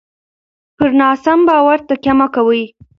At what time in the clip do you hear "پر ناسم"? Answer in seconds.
0.77-1.39